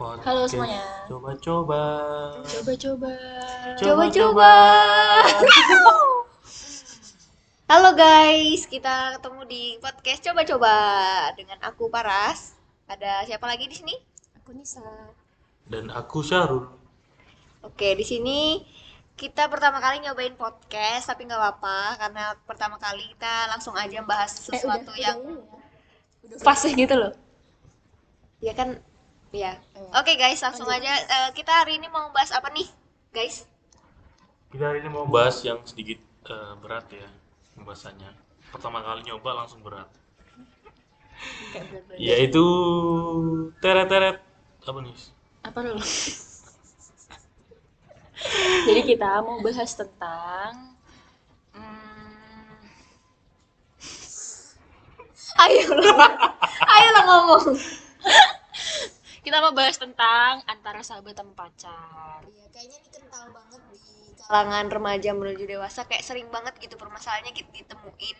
[0.00, 0.80] Podcast Halo semuanya.
[1.12, 1.82] Coba-coba.
[2.48, 3.12] Coba-coba.
[3.76, 4.52] Coba-coba.
[7.68, 10.72] Halo guys, kita ketemu di podcast coba-coba
[11.36, 12.56] dengan aku Paras.
[12.88, 13.92] Ada siapa lagi di sini?
[14.40, 14.80] Aku Nisa.
[15.68, 16.64] Dan aku Syarul.
[17.60, 18.64] Oke, di sini
[19.20, 24.32] kita pertama kali nyobain podcast, tapi nggak apa-apa karena pertama kali kita langsung aja bahas
[24.32, 25.44] sesuatu yang
[26.40, 27.12] Fasih gitu loh.
[28.40, 28.89] ya kan, ya.
[29.30, 29.62] Iya.
[29.94, 30.90] Oke guys, langsung Lanjut.
[30.90, 30.94] aja.
[31.06, 32.66] Eh, kita hari ini mau bahas apa nih,
[33.14, 33.46] guys?
[34.50, 37.06] Kita hari ini mau bahas yang sedikit eh, berat ya
[37.54, 38.10] pembahasannya.
[38.50, 39.86] Pertama kali nyoba langsung berat.
[41.94, 42.42] Yaitu
[43.62, 44.18] teret-teret
[44.66, 44.98] apa nih?
[45.46, 45.78] Apa dulu?
[48.66, 50.74] Jadi kita mau bahas tentang
[51.54, 52.66] hmm,
[55.46, 56.10] Ayo lah,
[56.66, 57.56] ayo lah ngomong.
[59.30, 62.18] Kita mau bahas tentang antara sahabat sama pacar.
[62.26, 63.78] Iya, kayaknya ini kental banget di
[64.26, 68.18] kalangan remaja menuju dewasa kayak sering banget gitu permasalahannya kita ditemuin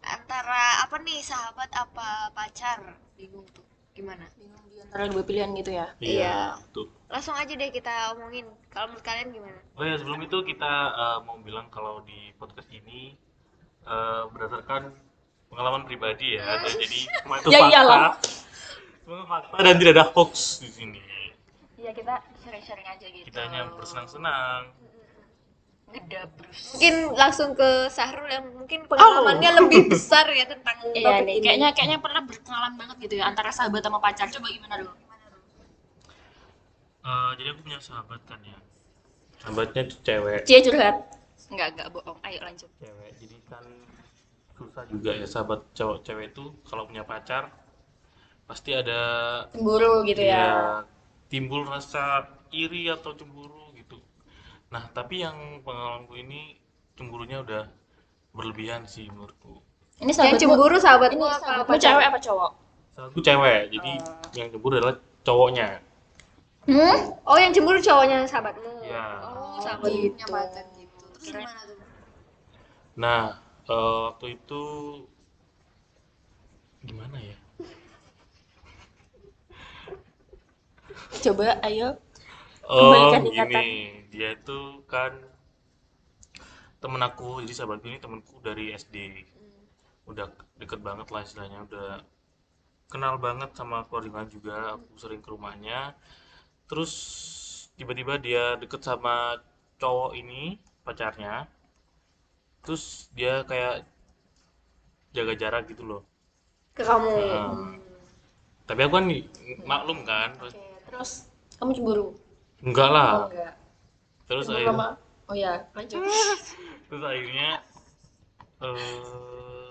[0.00, 3.60] antara apa nih sahabat apa pacar bingung tuh
[3.92, 5.92] gimana Bingung di antara dua pilihan gitu ya.
[6.00, 6.56] Iya.
[6.72, 6.88] Tuh.
[7.12, 11.18] langsung aja deh kita omongin kalau menurut kalian gimana Oh ya sebelum itu kita eh,
[11.28, 13.20] mau bilang kalau di podcast ini
[13.84, 14.96] eh, berdasarkan
[15.52, 18.16] pengalaman pribadi ya, dan jadi semua itu Ya fakta, iyalah.
[19.02, 21.00] Semua fakta dan tidak ada hoax di sini.
[21.78, 22.14] Iya kita
[22.46, 23.26] sharing-sharing aja gitu.
[23.26, 24.70] Kita hanya bersenang-senang.
[25.92, 31.44] Mungkin langsung ke Sahrul yang mungkin pengalamannya lebih besar ya tentang Iya topik nih, ini.
[31.44, 34.30] kayaknya kayaknya pernah berkenalan banget gitu ya antara sahabat sama pacar.
[34.32, 34.92] Coba gimana dulu?
[37.02, 38.56] Eh, jadi aku punya sahabat kan ya.
[39.42, 40.40] Sahabatnya tuh cewek.
[40.48, 40.96] Cie curhat.
[41.52, 42.18] Enggak, enggak bohong.
[42.24, 42.70] Ayo lanjut.
[42.80, 43.10] Cewek.
[43.20, 43.64] Jadi kan
[44.56, 47.50] susah juga ya sahabat cowok cewek itu kalau punya pacar
[48.52, 49.00] pasti ada
[49.56, 50.36] Cemburu gitu ya.
[50.36, 50.48] ya
[51.32, 53.96] timbul rasa iri atau cemburu gitu.
[54.68, 56.60] Nah, tapi yang pengalamanku ini
[56.92, 57.64] cemburunya udah
[58.36, 59.64] berlebihan sih menurutku.
[60.04, 62.50] Ini yang sahabatmu, cemburu sahabatmu ini apa cewek apa cowok?
[62.92, 63.92] Sahabatku cewek, jadi
[64.36, 65.68] yang cemburu adalah cowoknya.
[66.62, 67.18] Hmm?
[67.26, 69.06] oh yang cemburu cowoknya sahabatmu Iya.
[69.26, 70.30] oh sahabatnya gitu.
[70.30, 71.78] pacar gitu terus gimana tuh
[72.92, 73.22] Nah,
[73.66, 74.62] eh, waktu itu
[76.86, 77.31] gimana ya?
[81.20, 82.00] Coba ayo.
[82.68, 83.64] Oh, Kembalikan ingatan.
[83.64, 84.58] gini, dia itu
[84.88, 85.12] kan
[86.82, 88.96] temen aku, jadi sahabatku ini temenku dari SD.
[90.10, 90.26] Udah
[90.60, 91.88] deket banget lah istilahnya, udah
[92.92, 95.80] kenal banget sama keluarga juga, aku sering ke rumahnya.
[96.70, 96.92] Terus
[97.78, 99.40] tiba-tiba dia deket sama
[99.80, 101.34] cowok ini, pacarnya.
[102.64, 102.84] Terus
[103.14, 103.86] dia kayak
[105.16, 106.02] jaga jarak gitu loh.
[106.76, 107.76] ke kamu Nah,
[108.68, 109.06] tapi aku kan
[109.70, 112.06] maklum kan, terus Oke, terus kamu cemburu?
[112.60, 113.10] enggak Oh, lah.
[113.26, 113.54] enggak.
[114.28, 114.90] Terus Cemburu akhirnya
[115.30, 115.96] Oh ya, lanjut.
[116.92, 117.48] terus akhirnya
[118.60, 119.70] eh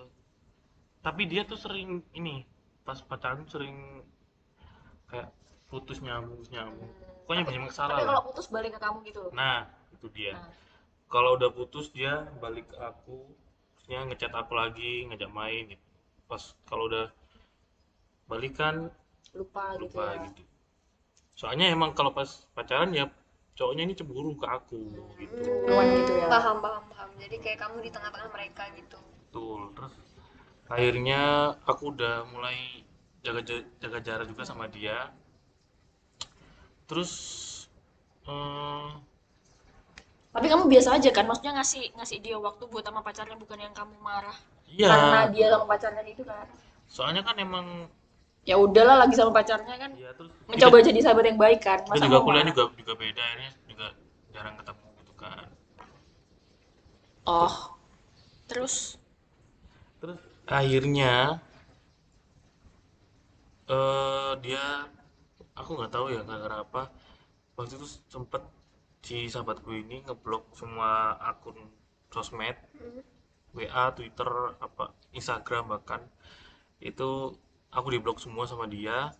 [1.01, 2.45] tapi dia tuh sering ini
[2.81, 4.01] pas pacaran sering
[5.05, 5.29] kayak
[5.69, 6.89] putus nyambung nyambung
[7.23, 9.21] pokoknya banyak masalah Tapi kalau putus balik ke kamu gitu.
[9.31, 10.49] nah itu dia Nah.
[11.07, 13.31] kalau udah putus dia balik ke aku
[13.77, 15.85] terusnya ngechat aku lagi ngajak main gitu
[16.25, 17.07] pas kalau udah
[18.25, 18.89] balikan
[19.33, 20.21] Lupa, gitu lupa ya.
[20.27, 20.43] gitu
[21.39, 23.05] soalnya emang kalau pas pacaran ya
[23.57, 24.79] cowoknya ini cemburu ke aku
[25.19, 26.27] gitu Awan gitu ya.
[26.31, 28.99] paham paham paham jadi kayak kamu di tengah-tengah mereka gitu
[29.31, 29.71] Betul.
[29.71, 29.93] Terus
[30.67, 31.19] akhirnya
[31.63, 32.83] aku udah mulai
[33.23, 33.41] jaga
[33.79, 35.07] jaga jarak juga sama dia.
[36.87, 37.11] Terus
[38.27, 38.89] eh,
[40.31, 41.25] Tapi kamu biasa aja kan?
[41.27, 44.35] Maksudnya ngasih ngasih dia waktu buat sama pacarnya bukan yang kamu marah.
[44.79, 46.47] Karena iya, dia sama pacarnya itu kan.
[46.91, 47.87] soalnya kan emang
[48.41, 49.91] Ya udahlah lagi sama pacarnya kan.
[49.93, 51.79] ya terus Mencoba kita, jadi sahabat yang baik kan.
[51.85, 53.87] Masa juga kuliah juga juga beda akhirnya juga
[54.33, 55.47] jarang ketemu gitu kan.
[57.29, 57.55] Oh.
[58.49, 58.97] Terus
[60.01, 60.17] Terus
[60.49, 61.39] akhirnya
[63.71, 64.89] eh dia
[65.55, 66.83] aku nggak tahu ya gara-gara apa
[67.55, 68.41] waktu itu sempet
[69.05, 71.55] si sahabatku ini ngeblok semua akun
[72.11, 72.57] sosmed
[73.51, 76.01] WA, Twitter, apa Instagram bahkan
[76.79, 77.35] itu
[77.71, 79.11] aku diblok semua sama dia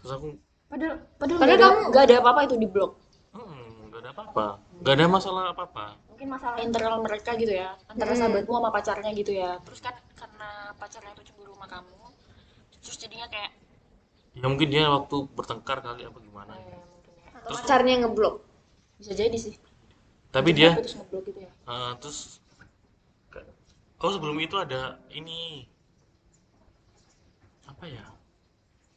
[0.00, 0.26] terus aku
[0.70, 2.92] padahal padahal, Padahal kamu- nggak ada apa-apa itu di blok.
[3.34, 4.46] hmm, nggak ada apa-apa
[4.82, 7.76] nggak ada masalah apa-apa Mungkin masalah internal mereka gitu ya.
[7.92, 8.20] Antara Hmm.
[8.24, 9.60] sahabatmu sama pacarnya gitu ya.
[9.68, 10.48] Terus kan karena
[10.80, 11.98] pacarnya itu cemburu sama kamu.
[12.80, 13.52] Terus jadinya kayak
[14.40, 17.28] ya mungkin dia waktu bertengkar kali apa gimana eh, mungkin ya.
[17.36, 18.34] atau pacarnya ngeblok
[18.96, 19.54] Bisa jadi sih.
[20.32, 21.50] tapi Jadi dia terus ngeblok gitu ya.
[21.68, 22.18] Eh, terus
[24.00, 25.64] oh sebelum itu ada ini
[27.76, 28.04] apa ya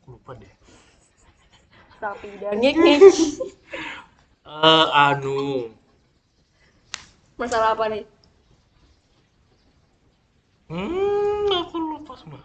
[0.02, 0.54] Aku lupa deh
[2.00, 2.96] Sapi dangenge.
[4.50, 5.70] Eh, anu
[7.38, 8.02] Masalah apa nih?
[10.70, 12.42] hmm aku lupa semua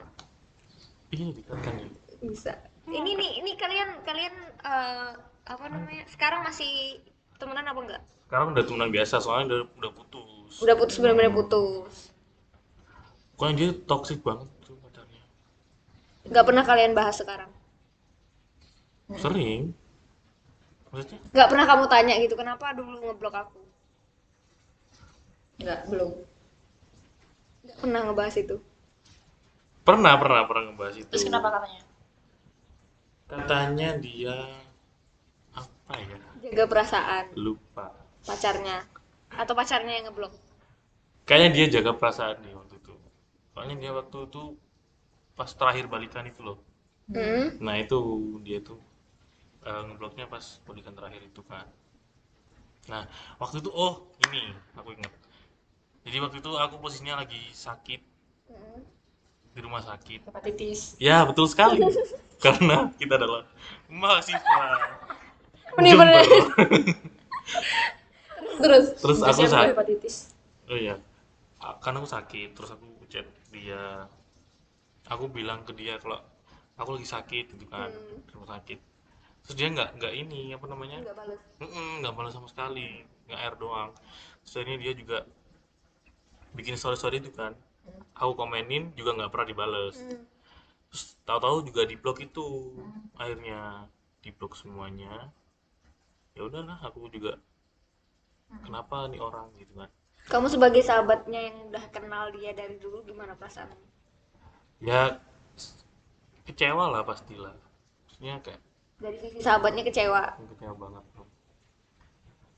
[1.08, 1.88] ini dikatakan ya
[2.20, 2.52] Bisa.
[2.84, 5.10] Ini nih, ini kalian kalian eh,
[5.44, 6.04] apa namanya?
[6.08, 7.00] Sekarang masih
[7.36, 8.02] temenan apa enggak?
[8.24, 11.94] sekarang udah temenan biasa soalnya udah udah putus Udah putus benar-benar putus.
[13.32, 14.48] pokoknya dia toxic banget
[16.24, 17.50] Nggak pernah kalian bahas sekarang.
[19.20, 19.76] sering
[20.88, 23.60] maksudnya Nggak pernah kamu tanya gitu, kenapa dulu ngeblok aku?
[25.60, 26.12] Enggak, belum.
[27.68, 28.56] Nggak pernah ngebahas itu.
[29.84, 31.82] pernah pernah pernah ngebahas itu Terus kenapa katanya?
[33.24, 34.36] katanya dia
[35.52, 37.92] apa ya Jaga perasaan lupa
[38.24, 38.80] pacarnya
[39.28, 40.32] atau pacarnya yang ngeblok.
[41.28, 42.94] kayaknya dia jaga perasaan nih waktu itu
[43.52, 44.42] soalnya dia waktu itu
[45.34, 46.58] pas terakhir balikan itu loh
[47.04, 47.60] Hmm.
[47.60, 48.00] nah itu
[48.40, 48.80] dia tuh
[49.68, 51.68] eh, ngebloknya pas balikan terakhir itu kan
[52.88, 53.04] nah
[53.36, 54.40] waktu itu oh ini
[54.72, 55.12] aku inget
[56.04, 58.00] jadi waktu itu aku posisinya lagi sakit
[59.54, 60.96] di rumah sakit Hepatitis.
[60.96, 61.78] ya betul sekali
[62.44, 63.44] karena kita adalah
[63.92, 64.64] mahasiswa.
[65.84, 66.08] Jember.
[68.54, 70.16] Terus terus aku sakit hepatitis.
[70.70, 70.96] oh iya
[71.60, 74.06] A- kan aku sakit terus aku chat dia
[75.14, 76.20] aku bilang ke dia kalau
[76.74, 78.20] aku lagi sakit gitu kan Hmm.
[78.34, 78.78] rumah sakit.
[79.44, 80.98] Terus dia nggak nggak ini apa namanya?
[81.04, 81.40] Nggak balas.
[82.00, 83.90] Nggak balas sama sekali nggak air doang.
[84.42, 85.18] Terus akhirnya dia juga
[86.56, 87.52] bikin story story itu kan.
[88.16, 89.96] Aku komenin juga nggak pernah dibales.
[90.00, 90.24] Hmm.
[90.94, 92.46] terus tahu-tahu juga di blok itu
[93.18, 93.90] akhirnya
[94.22, 95.30] di blok semuanya.
[96.38, 97.34] Ya udahlah aku juga
[98.62, 99.90] kenapa nih orang gitu kan.
[100.30, 103.93] Kamu sebagai sahabatnya yang udah kenal dia dari dulu gimana perasaanmu?
[104.80, 105.18] Ya
[106.44, 107.54] kecewa lah pastilah
[108.04, 108.60] maksudnya kayak
[108.94, 110.22] Dari sisi sahabatnya kecewa.
[110.54, 111.04] kecewa banget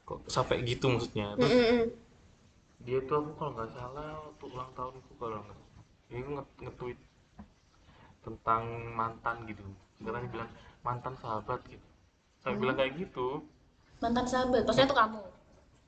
[0.06, 1.82] kok sampai gitu maksudnya terus Mm-mm.
[2.80, 5.58] dia tuh aku kalau nggak salah waktu ulang tahunku kalau nggak
[6.06, 6.98] dia nge- nge-tweet
[8.22, 9.62] tentang mantan gitu
[9.98, 10.50] sekarang dia bilang
[10.82, 11.86] mantan sahabat gitu
[12.38, 13.42] saya bilang kayak gitu
[13.96, 14.60] Mantan sahabat.
[14.68, 15.20] Maksudnya itu kamu.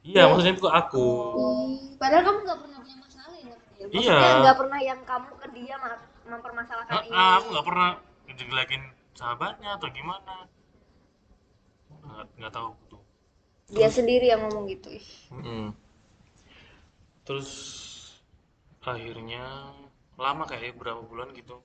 [0.02, 3.84] iya maksudnya itu aku Ih, Padahal kamu nggak pernah punya masalah ya dia.
[3.84, 4.40] Maksudnya Iya.
[4.42, 7.14] nggak pernah yang kamu ke dia ma- mempermasalahkan Ah, ini.
[7.14, 7.90] ah, aku nggak pernah
[8.28, 8.82] ngejelekin
[9.12, 10.34] sahabatnya atau gimana
[11.90, 13.02] nggak nggak tahu tuh
[13.68, 14.88] Dia sendiri yang ngomong gitu.
[14.96, 15.06] Ih.
[15.28, 15.64] Mm-mm.
[17.24, 17.50] terus
[18.80, 19.68] akhirnya
[20.16, 21.60] lama kayak berapa bulan gitu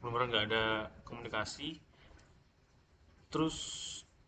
[0.00, 0.64] benar-benar nggak ada
[1.04, 1.76] komunikasi
[3.28, 3.56] terus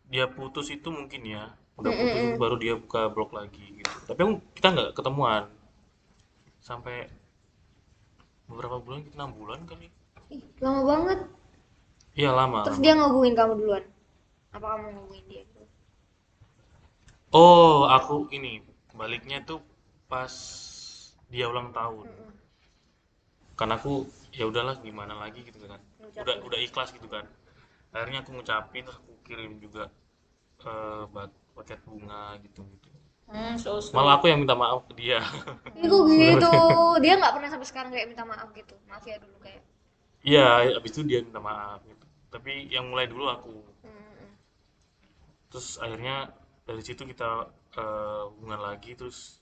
[0.05, 4.21] dia putus itu mungkin ya udah putus baru dia buka blog lagi gitu tapi
[4.53, 5.49] kita nggak ketemuan
[6.61, 7.09] sampai
[8.53, 9.87] beberapa bulan kita enam bulan kali
[10.35, 11.19] Ih, lama banget.
[12.19, 12.83] iya lama Terus lama.
[12.85, 13.83] dia ngehubungin kamu duluan.
[14.55, 15.43] Apa kamu ngehubungin dia?
[17.41, 18.53] oh aku ini
[18.99, 19.59] baliknya tuh
[20.11, 20.33] pas
[21.33, 22.07] dia ulang tahun
[23.59, 23.93] karena aku
[24.33, 25.81] ya udahlah gimana lagi gitu kan
[26.21, 27.25] udah udah ikhlas gitu kan
[27.93, 29.83] akhirnya aku ngucapin terus aku kirim juga
[31.13, 32.89] bat- paket bunga gitu gitu
[33.27, 33.95] Hmm, so sweet.
[33.95, 35.19] malah aku yang minta maaf ke dia
[35.91, 36.53] kok gitu?
[37.03, 38.75] Dia nggak pernah sampai sekarang kayak minta maaf gitu.
[38.89, 39.61] Maaf ya dulu kayak.
[40.29, 40.45] iya
[40.77, 43.53] abis itu dia minta maaf gitu tapi yang mulai dulu aku
[43.85, 44.29] Mm-mm.
[45.51, 46.15] terus akhirnya
[46.67, 47.29] dari situ kita
[47.79, 49.39] eh, hubungan lagi terus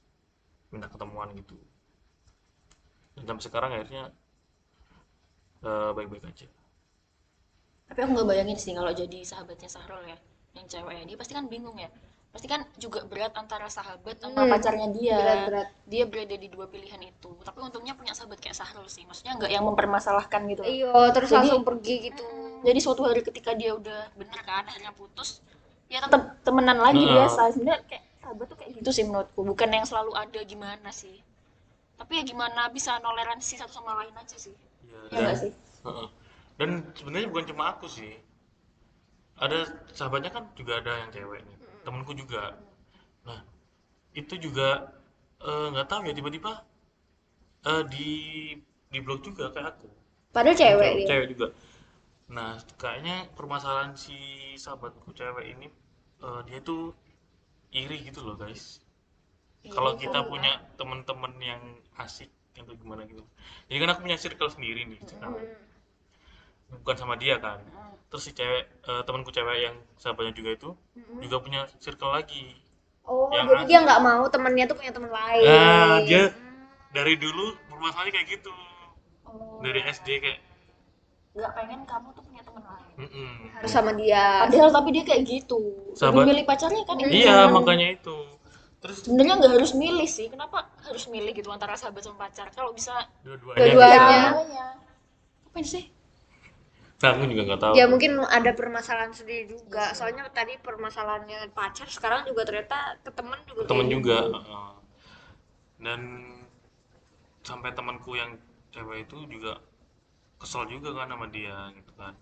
[0.74, 1.58] minta ketemuan gitu
[3.16, 4.04] dan sampai sekarang akhirnya
[5.64, 6.48] eh, baik-baik aja
[7.88, 10.18] Tapi aku nggak bayangin sih kalau jadi sahabatnya Sahrul ya,
[10.58, 11.04] yang cewek ya.
[11.10, 11.90] Dia pasti kan bingung ya.
[12.32, 15.20] Pasti kan juga berat antara sahabat sama Hmm, pacarnya dia.
[15.20, 15.68] berat-berat.
[15.86, 17.28] Dia berada di dua pilihan itu.
[17.38, 19.04] Tapi untungnya punya sahabat kayak Sahrul sih.
[19.04, 20.62] Maksudnya nggak yang mempermasalahkan gitu.
[20.62, 20.70] loh.
[20.70, 22.24] Iya, terus Jadi- langsung pergi gitu.
[22.62, 25.44] Jadi suatu hari ketika dia udah bener kan akhirnya putus,
[25.86, 27.12] ya tetap temenan lagi Nah.
[27.20, 27.52] biasa.
[27.52, 29.42] Sebenarnya kayak sahabat tuh kayak gitu sih menurutku.
[29.44, 31.20] Bukan yang selalu ada gimana sih.
[31.98, 34.56] Tapi ya gimana bisa toleransi satu sama lain aja sih.
[34.84, 35.52] ya, Ya nggak sih?
[35.82, 36.08] Heeh.
[36.54, 38.14] dan sebenarnya bukan cuma aku sih
[39.36, 42.58] ada sahabatnya kan juga ada yang cewek nih temenku juga.
[43.28, 43.40] Nah
[44.16, 44.92] itu juga
[45.42, 46.52] eh, nggak tahu ya tiba-tiba
[47.68, 48.10] eh, di
[48.92, 49.90] di blog juga kayak aku.
[50.32, 51.08] Padahal cewek dia.
[51.08, 51.48] cewek juga.
[52.32, 54.16] Nah kayaknya permasalahan si
[54.56, 55.68] sahabatku cewek ini
[56.24, 56.96] eh, dia tuh
[57.72, 58.80] iri gitu loh guys.
[59.62, 61.62] Kalau kita punya temen-temen yang
[62.02, 63.22] asik atau gimana gitu.
[63.70, 65.38] Jadi kan aku punya circle sendiri nih sekarang
[66.74, 67.60] bukan sama dia kan
[68.08, 70.70] terus si cewek eh, temanku cewek yang sahabatnya juga itu
[71.20, 72.56] juga punya circle lagi
[73.02, 73.68] Oh, Yang jadi asik.
[73.68, 75.42] dia nggak mau temennya tuh punya temen lain.
[75.44, 76.24] nah dia
[76.90, 78.54] dari dulu bermasalahnya kayak gitu
[79.24, 79.58] Oh.
[79.60, 80.40] dari SD kayak
[81.32, 82.94] Nggak pengen kamu tuh punya teman lain.
[83.00, 83.32] Mm-mm.
[83.54, 85.60] harus sama dia padahal tapi dia kayak gitu
[85.92, 86.14] Sahabat.
[86.20, 88.18] lebih milih pacarnya kan itu iya makanya itu
[88.78, 92.70] terus sebenarnya nggak harus milih sih kenapa harus milih gitu antara sahabat sama pacar kalau
[92.70, 94.20] bisa dua-duanya Dua-duanya.
[94.46, 94.68] Ya.
[95.44, 95.84] ngapain sih
[97.02, 97.74] nah aku juga nggak tahu.
[97.80, 99.84] Ya mungkin ada permasalahan sendiri juga.
[99.98, 104.40] Soalnya tadi permasalahannya pacar sekarang juga ternyata ke temen juga temen kayak juga gitu.
[105.82, 106.02] dan
[107.48, 108.32] sampai temanku yang
[108.74, 109.54] cewek itu juga
[110.42, 112.14] kesel juga kan sama dia gitu kan.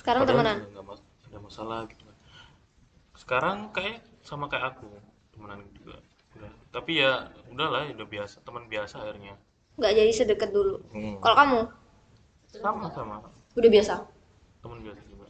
[0.00, 0.56] Sekarang Padahal temenan?
[0.72, 2.16] nggak mas- ada masalah gitu kan.
[3.16, 4.88] Sekarang kayak sama kayak aku
[5.32, 5.96] temenan juga.
[6.36, 6.52] Udah.
[6.72, 7.12] Tapi ya
[7.52, 9.34] udahlah udah biasa teman biasa akhirnya.
[9.78, 10.76] Nggak jadi sedekat dulu.
[10.92, 11.16] Hmm.
[11.24, 11.60] kalau kamu
[12.60, 13.16] sama sama.
[13.56, 13.94] Udah biasa?
[14.60, 15.26] Teman biasa juga.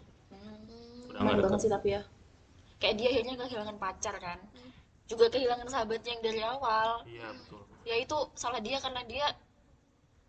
[1.13, 2.03] Udah Aman nggak banget dekat sih tapi ya.
[2.83, 4.39] Kayak dia akhirnya kehilangan pacar kan?
[5.07, 6.89] Juga kehilangan sahabatnya yang dari awal.
[7.07, 7.63] Iya betul.
[7.87, 9.27] Ya itu salah dia karena dia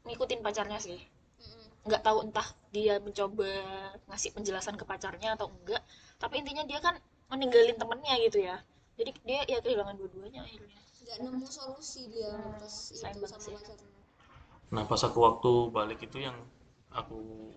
[0.05, 0.99] ngikutin pacarnya sih.
[1.83, 3.49] Nggak tahu entah dia mencoba
[4.11, 5.81] ngasih penjelasan ke pacarnya atau enggak.
[6.21, 6.95] Tapi intinya dia kan
[7.33, 8.61] meninggalin temennya gitu ya.
[8.99, 10.77] Jadi dia ya kehilangan dua-duanya akhirnya.
[11.03, 12.31] Nggak nemu solusi dia
[12.61, 13.53] pas sayang banget sih.
[13.55, 13.91] pacarnya.
[14.73, 16.37] Nah pas aku waktu balik itu yang
[16.93, 17.51] aku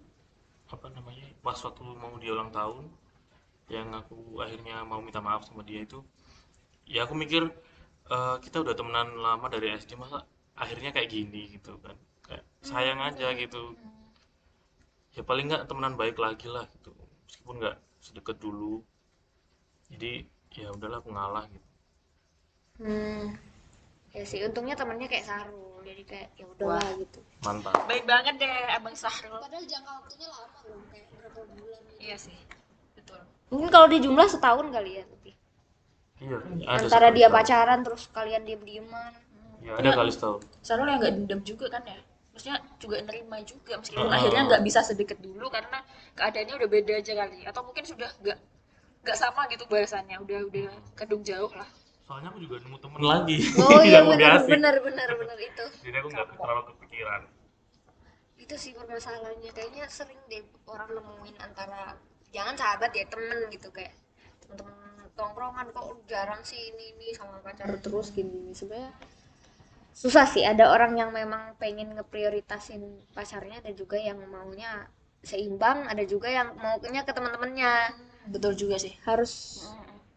[0.67, 2.91] apa namanya pas waktu mau dia ulang tahun
[3.71, 6.03] yang aku akhirnya mau minta maaf sama dia itu
[6.87, 7.43] ya aku mikir
[8.11, 10.23] eh, kita udah temenan lama dari SD masa
[10.57, 11.95] akhirnya kayak gini gitu kan.
[12.25, 13.77] Kayak sayang aja gitu.
[15.15, 16.97] Ya paling nggak temenan baik lagi lah gitu.
[17.29, 18.83] Meskipun nggak sedekat dulu.
[19.93, 20.27] Jadi
[20.57, 21.69] ya udahlah aku ngalah gitu.
[22.81, 23.37] Hmm.
[24.17, 27.21] Ya sih untungnya temennya kayak Sarul jadi kayak ya udahlah gitu.
[27.47, 27.73] mantap.
[27.87, 29.39] Baik banget deh abang Sahrul.
[29.39, 32.35] Padahal jangka waktunya lama loh kayak berapa bulan iya sih
[32.99, 33.21] betul.
[33.55, 35.31] Mungkin kalau di jumlah setahun kali ya tapi
[36.19, 36.39] iya.
[36.67, 37.37] Ada antara dia setahun.
[37.39, 39.13] pacaran terus kalian diem dieman
[39.63, 40.41] ya ada kali setahun.
[40.67, 41.99] Sahrul yang nggak dendam juga kan ya?
[42.35, 44.19] Maksudnya juga nerima juga meskipun Ah.
[44.21, 45.81] akhirnya nggak bisa sedekat dulu karena
[46.19, 47.39] keadaannya udah beda aja kali.
[47.47, 48.39] Atau mungkin sudah nggak
[49.07, 51.71] nggak sama gitu bahasannya udah udah kadung jauh lah
[52.07, 53.39] soalnya aku juga nemu temen lagi.
[53.59, 55.65] oh iya benar benar benar benar itu.
[55.83, 57.21] Jadi aku nggak terlalu kepikiran.
[58.39, 59.51] Itu sih permasalahannya.
[59.51, 61.99] Kayaknya sering deh orang nemuin antara
[62.31, 63.91] jangan sahabat ya temen gitu kayak
[64.47, 64.75] temen-temen
[65.19, 68.95] tongkrongan kok jarang sih ini ini sama pacar terus gini sebenarnya
[69.91, 70.47] susah sih.
[70.47, 72.87] Ada orang yang memang pengen ngeprioritasin
[73.19, 74.87] pacarnya ada juga yang maunya
[75.27, 77.91] seimbang ada juga yang maunya ke teman-temannya
[78.31, 78.95] betul juga sih.
[79.03, 79.67] Harus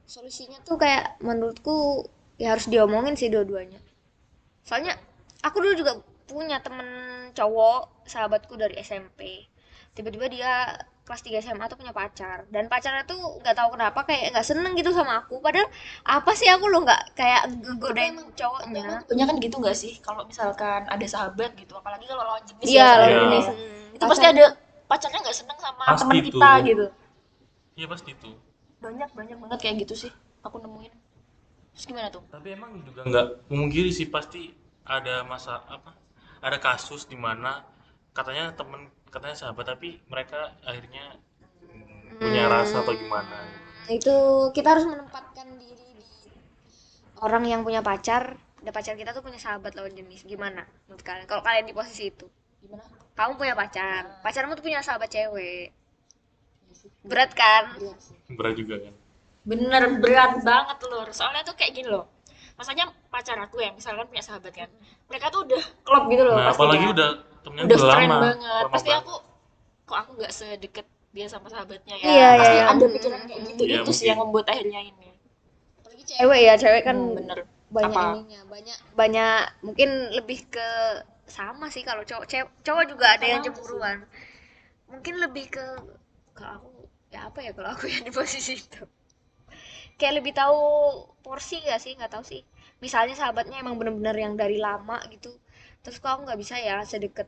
[0.09, 2.09] solusinya tuh kayak menurutku
[2.41, 3.77] ya harus diomongin sih dua-duanya.
[4.65, 4.97] Soalnya
[5.45, 6.89] aku dulu juga punya temen
[7.37, 9.45] cowok sahabatku dari SMP
[9.93, 10.53] tiba-tiba dia
[11.05, 12.49] kelas 3 SMA tuh punya pacar.
[12.49, 15.41] Dan pacarnya tuh nggak tahu kenapa kayak nggak seneng gitu sama aku.
[15.45, 15.69] Padahal
[16.05, 19.05] apa sih aku lo nggak kayak ngegodain cowoknya?
[19.05, 19.93] punya kan gitu nggak sih?
[20.01, 23.45] Kalau misalkan ada sahabat gitu apalagi kalau lawan jenis iya ya, lawan jenis.
[23.93, 24.45] Itu pasti ada
[24.89, 26.85] pacarnya nggak seneng sama Pasti teman kita gitu.
[27.77, 28.48] Iya pasti itu
[28.79, 30.12] banyak banyak banget kayak gitu sih
[30.43, 30.93] aku nemuin.
[31.75, 32.24] Terus gimana tuh?
[32.31, 34.51] Tapi emang juga nggak memungkiri sih pasti
[34.88, 35.95] ada masa apa
[36.39, 37.63] ada kasus di mana
[38.15, 41.19] katanya temen katanya sahabat tapi mereka akhirnya
[42.19, 43.38] punya rasa atau gimana?
[43.91, 46.07] Itu kita harus menempatkan diri di
[47.19, 50.27] orang yang punya pacar ada pacar kita tuh punya sahabat lawan jenis.
[50.27, 51.27] Gimana menurut kalian?
[51.27, 52.27] Kalau kalian di posisi itu?
[52.59, 52.83] Gimana?
[53.15, 55.78] Kamu punya pacar pacarmu tuh punya sahabat cewek
[57.03, 57.63] berat kan?
[58.33, 58.93] Berat juga kan
[59.39, 62.05] bener berat banget loh soalnya tuh kayak gini loh.
[62.59, 64.69] Maksudnya pacar aku ya misalkan punya sahabat kan
[65.07, 67.09] mereka tuh udah klop gitu loh nah pasti apalagi udah
[67.41, 68.62] temennya udah friend lama banget.
[68.62, 69.13] lama pasti aku
[69.88, 72.05] kok aku nggak sedekat dia sama sahabatnya ya?
[72.05, 72.65] Iya, pasti iya.
[72.69, 73.62] ada pikiran kayak gitu.
[73.65, 74.09] Iya, itu sih mungkin.
[74.12, 75.09] yang membuat akhirnya ini.
[75.81, 77.38] Apalagi cewek ya cewek kan Hmm, bener.
[77.69, 78.03] banyak Apa?
[78.13, 80.69] ininya banyak banyak mungkin lebih ke
[81.25, 83.55] sama sih kalau cowok cew- cowok juga ada yang Sama sih.
[83.57, 83.98] cemburuan.
[84.91, 85.65] Mungkin lebih ke
[86.38, 86.68] kalau aku
[87.13, 88.83] ya apa ya kalau aku yang di posisi itu?
[89.99, 90.59] Kayak lebih tahu
[91.25, 91.93] porsi gak sih?
[91.97, 92.41] Nggak tahu sih.
[92.83, 95.31] Misalnya sahabatnya emang bener-bener yang dari lama gitu.
[95.83, 97.27] Terus kok aku nggak bisa ya sedekat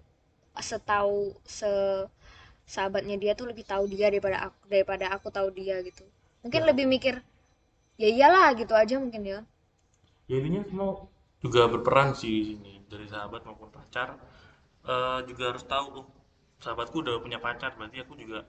[0.59, 1.71] setahu se
[2.73, 6.03] sahabatnya dia tuh lebih tahu dia daripada aku daripada aku tahu dia gitu.
[6.43, 7.15] Mungkin lebih mikir
[8.01, 9.39] ya iyalah gitu aja mungkin ya.
[10.29, 10.89] Ya intinya semua
[11.43, 14.15] juga berperan sih di sini dari sahabat maupun pacar.
[14.81, 16.07] Eh, juga harus tahu oh
[16.63, 18.45] sahabatku udah punya pacar berarti aku juga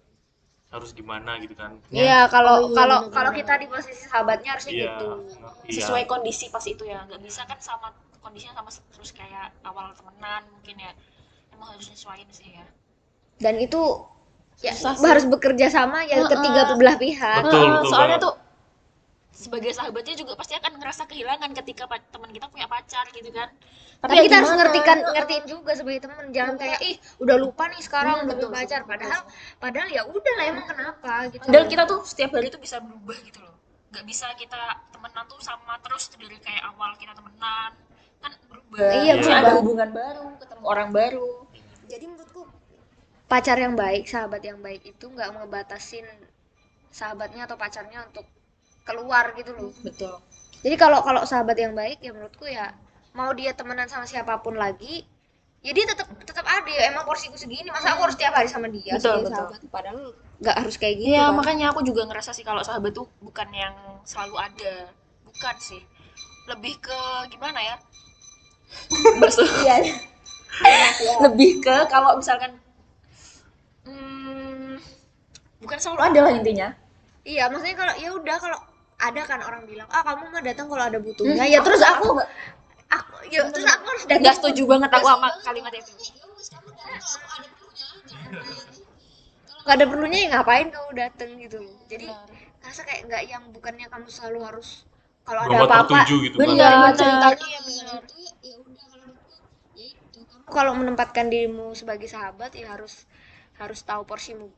[0.73, 4.73] harus gimana gitu kan Iya, kalau Oh, iya, kalau kalau kita di posisi sahabatnya harusnya
[4.73, 5.09] iya gitu.
[5.69, 5.77] iya.
[5.85, 7.93] sesuai kondisi pas itu ya nggak bisa kan sama
[8.25, 10.93] kondisinya sama terus kayak awal temenan mungkin ya
[11.53, 12.65] emang harus nyesuaiin sih ya
[13.37, 13.83] Dan itu
[14.63, 16.31] ya Susah harus bekerja sama ya Heeh.
[16.31, 17.43] ketiga belah pihak.
[17.43, 18.25] Betul, betul soalnya banget.
[18.25, 18.35] tuh
[19.33, 23.49] sebagai sahabatnya juga pasti akan ngerasa kehilangan ketika teman kita punya pacar gitu kan.
[23.99, 26.29] Tapi, ya kita harus ngertikan ngertiin juga sebagai teman.
[26.31, 28.81] Jangan kayak ih udah lupa nih sekarang Hmm, udah punya pacar.
[28.83, 28.91] betul.
[28.93, 29.21] padahal
[29.57, 31.45] padahal ya udah lah emang kenapa gitu.
[31.49, 33.57] Dan kita tuh setiap hari tuh bisa berubah gitu loh.
[33.91, 37.71] Nggak bisa kita temenan tuh sama terus dari kayak awal kita temenan.
[38.21, 38.91] Kan berubah.
[39.01, 39.39] Iya, berubah.
[39.39, 41.29] ada hubungan baru ketemu orang baru.
[41.89, 42.43] Jadi menurutku
[43.27, 46.05] pacar yang baik sahabat yang baik itu nggak ngebatasin
[46.93, 48.29] sahabatnya atau pacarnya untuk
[48.83, 49.71] keluar gitu loh.
[49.81, 50.19] Betul.
[50.63, 52.71] Jadi kalau kalau sahabat yang baik ya menurutku ya
[53.13, 55.05] mau dia temenan sama siapa pun lagi
[55.63, 58.67] ya dia tetap tetap ada ya emang porsiku segini masa aku harus tiap hari sama
[58.67, 58.95] dia?
[58.99, 59.47] Betul, betul.
[59.47, 60.01] sahabat padahal
[60.43, 61.35] nggak harus kayak gitu Iya kan.
[61.39, 64.75] makanya aku juga ngerasa sih kalau sahabat tuh bukan yang selalu ada.
[65.23, 65.83] Bukan sih.
[66.51, 66.99] Lebih ke
[67.31, 67.77] gimana ya?
[69.23, 69.79] Bersu- iya.
[71.27, 72.59] Lebih ke kalau misalkan
[73.87, 74.79] hmm,
[75.63, 76.69] bukan selalu ada lah intinya.
[77.23, 78.59] Iya maksudnya kalau ya udah kalau
[79.03, 81.43] ada kan orang bilang ah kamu mah datang kalau ada butuhnya.
[81.51, 82.23] Ya terus aku
[82.87, 84.21] aku ya terus aku harus datang.
[84.23, 85.93] nggak setuju banget aku sama kalimat itu.
[89.63, 91.59] Nggak ada perlunya ya ngapain kamu dateng gitu.
[91.91, 92.07] Jadi
[92.63, 94.87] rasa kayak nggak yang bukannya kamu selalu harus
[95.27, 96.47] kalau ada apa-apa gitu kan.
[96.47, 96.95] benar Benar.
[96.95, 97.47] ceritanya.
[97.51, 98.01] Ya benar.
[100.53, 103.09] Kalau menempatkan dirimu sebagai sahabat ya harus
[103.57, 104.53] harus tahu porsimu.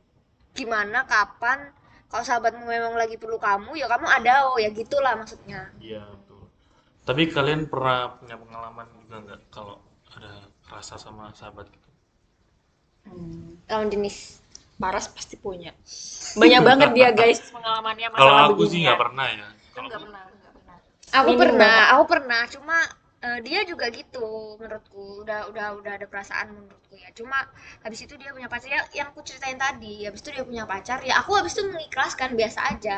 [0.53, 1.71] Gimana kapan
[2.05, 6.41] kalau sahabatmu memang lagi perlu kamu ya kamu ada oh ya gitulah maksudnya Iya betul.
[7.05, 9.77] Tapi kalian pernah punya pengalaman juga nggak kalau
[10.11, 10.31] ada
[10.65, 11.89] rasa sama sahabat gitu?
[13.67, 14.41] lawan jenis
[14.75, 15.71] Paras pasti punya
[16.41, 18.71] banyak banget dia guys pengalamannya masalah Kalau aku beginian.
[18.71, 19.47] sih nggak pernah ya.
[19.71, 20.77] Kalau nggak pernah nggak pernah
[21.13, 22.77] aku Minim pernah aku pernah cuma
[23.25, 24.27] eh, dia juga gitu
[24.59, 25.23] menurutku.
[25.25, 27.09] Udah udah udah ada perasaan menurutku ya.
[27.17, 27.37] Cuma
[27.83, 28.69] habis itu dia punya pacar.
[28.75, 32.29] Ya yang aku ceritain tadi habis itu dia punya pacar ya aku habis itu mengikhlaskan
[32.39, 32.97] biasa aja.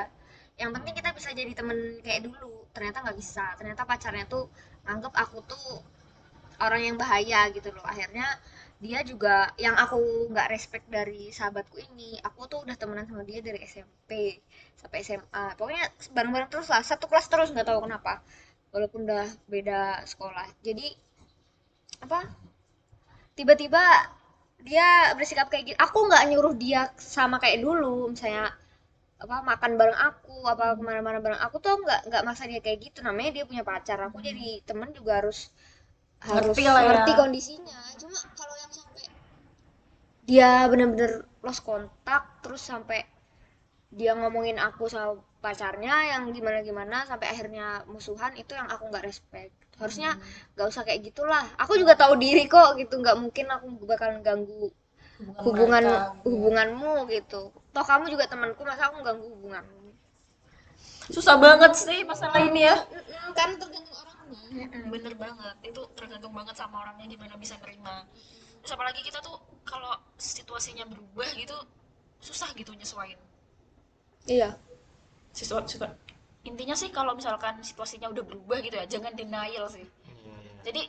[0.62, 2.54] Yang penting kita bisa jadi temen kayak dulu.
[2.76, 3.46] Ternyata nggak bisa.
[3.60, 4.46] Ternyata pacarnya tuh
[4.92, 5.70] anggap aku tuh
[6.66, 7.86] orang yang bahaya gitu loh.
[7.86, 8.28] Akhirnya
[8.78, 9.98] dia juga yang aku
[10.30, 14.38] nggak respect dari sahabatku ini aku tuh udah temenan sama dia dari SMP
[14.78, 16.82] sampai SMA pokoknya bareng-bareng terus lah.
[16.86, 18.22] Satu kelas terus nggak tahu kenapa
[18.74, 20.48] walaupun udah beda sekolah.
[20.62, 20.94] Jadi
[22.04, 22.30] apa
[23.34, 23.82] tiba-tiba
[24.62, 28.12] dia bersikap kayak gitu aku nggak nyuruh dia sama kayak dulu.
[28.12, 28.54] Misalnya
[29.18, 32.92] apa makan bareng aku apa ke mana-mana bareng aku tuh nggak nggak maksa dia kayak
[32.92, 33.00] gitu.
[33.06, 33.98] Namanya dia punya pacar.
[34.10, 35.50] Aku jadi temen juga harus
[36.22, 36.88] harus Ngerti lah ya.
[36.90, 37.80] ngerti kondisinya.
[38.02, 39.06] Cuma kalau yang sampai
[40.28, 43.06] dia bener-bener lost kontak terus sampai
[43.88, 49.56] dia ngomongin aku sama pacarnya yang gimana-gimana sampai akhirnya musuhan itu yang aku nggak respect.
[49.80, 50.20] Harusnya
[50.58, 51.46] nggak usah kayak gitulah.
[51.62, 54.74] Aku juga tahu diri kok gitu nggak mungkin aku bakalan ganggu
[55.42, 57.50] hubungan hubunganmu gitu.
[57.54, 59.96] Toh kamu juga temanku masa aku ganggu hubunganmu?
[61.08, 62.76] Susah banget sih masalah ini ya.
[63.32, 64.68] Kan tergantung orangnya.
[64.92, 65.56] Bener banget.
[65.64, 68.04] Itu tergantung banget sama orangnya gimana bisa nerima.
[68.60, 71.56] Terus apalagi kita tuh kalau situasinya berubah gitu
[72.18, 73.27] susah gitu nyesuaiin
[74.28, 74.50] iya.
[75.34, 75.96] Situa- situa-
[76.44, 79.84] intinya sih kalau misalkan situasinya udah berubah gitu ya jangan denial sih.
[79.84, 80.52] Iya, iya.
[80.64, 80.82] jadi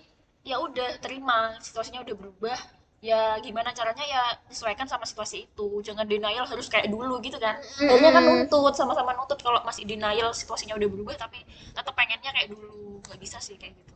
[0.46, 1.59] ya udah terima.
[1.59, 2.59] Situasinya udah berubah
[2.98, 5.68] ya gimana caranya ya sesuaikan sama situasi itu.
[5.83, 7.59] Jangan denial harus kayak dulu gitu kan.
[7.59, 11.42] Akhirnya kan nuntut sama-sama nuntut kalau masih denial situasinya udah berubah tapi
[11.74, 13.03] tetap pengennya kayak dulu.
[13.05, 13.94] Nggak bisa sih kayak gitu.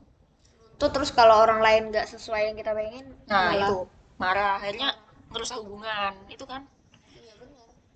[0.83, 3.79] Tuh terus kalau orang lain nggak sesuai yang kita pengen nah malah- itu.
[4.19, 4.95] Marah akhirnya
[5.31, 6.13] ngerusak hubungan.
[6.27, 6.67] Itu kan?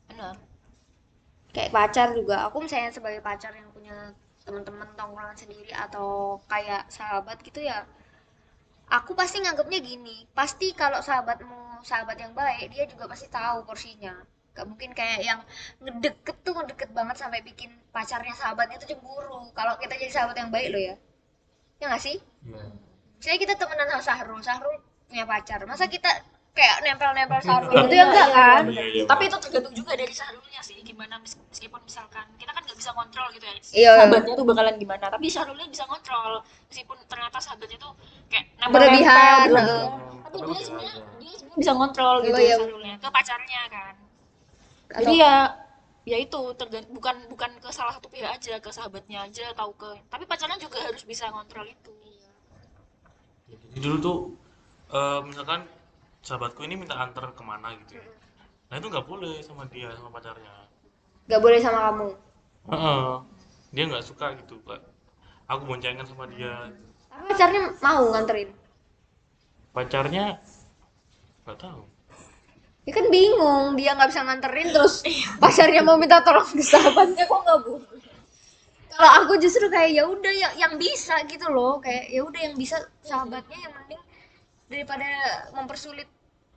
[0.08, 0.38] Benar
[1.56, 2.44] kayak pacar juga.
[2.52, 4.12] Aku misalnya sebagai pacar yang punya
[4.44, 7.82] teman-teman tongkrongan sendiri atau kayak sahabat gitu ya
[8.90, 10.16] aku pasti nganggapnya gini.
[10.30, 14.14] Pasti kalau sahabatmu sahabat yang baik dia juga pasti tahu porsinya.
[14.56, 15.40] Gak mungkin kayak yang
[15.82, 19.52] ngedeket tuh ngedeket banget sampai bikin pacarnya sahabatnya tuh cemburu.
[19.52, 20.96] Kalau kita jadi sahabat yang baik loh ya.
[21.82, 22.16] Ya nggak sih?
[22.46, 22.64] Iya.
[23.16, 24.76] misalnya kita temenan sama Sahrul Sahrul
[25.08, 25.60] punya pacar.
[25.64, 26.08] Masa kita
[26.56, 27.94] kayak nempel-nempel Sahrul Iya, gitu?
[27.96, 28.62] ya enggak kan?
[28.68, 30.75] Iya, iya, tapi itu tergantung juga dari sahrulnya sih
[33.16, 33.90] kontrol gitu ya Iya.
[33.96, 36.32] sahabatnya tuh bakalan gimana tapi sahrulnya bisa kontrol
[36.68, 37.92] meskipun ternyata sahabatnya tuh
[38.28, 39.84] kayak Berlebihan, heeh.
[40.22, 42.56] tapi dia bisa sebenarnya dia sebenarnya bisa kontrol gitu Oh, iya.
[42.58, 45.34] sahrulnya ke pacarnya kan Atau- jadi ya
[46.06, 49.96] ya itu tergan- bukan bukan ke salah satu pihak aja ke sahabatnya aja atau ke
[50.06, 51.92] tapi pacarnya juga harus bisa kontrol itu
[53.46, 54.18] Jadi dulu tuh
[54.88, 55.64] eh, misalkan
[56.20, 58.06] sahabatku ini minta antar ke mana gitu ya.
[58.66, 60.50] Nah itu nggak boleh sama dia sama pacarnya.
[61.24, 62.08] nggak boleh sama kamu
[62.66, 63.06] Heeh.
[63.70, 64.80] Dia nggak suka gitu Kak.
[65.46, 66.70] Aku boncengan sama dia.
[67.08, 68.50] tapi pacarnya mau nganterin
[69.70, 70.24] Pacarnya
[71.42, 71.82] nggak tahu.
[72.82, 75.02] ya kan bingung dia nggak bisa nganterin terus
[75.42, 77.98] pacarnya mau minta tolong ke sahabatnya kok nggak boleh
[78.88, 82.54] kalau aku justru kayak ya udah yang yang bisa gitu loh kayak ya udah yang
[82.54, 84.02] bisa sahabatnya yang mending
[84.66, 85.08] daripada
[85.52, 86.06] mempersulit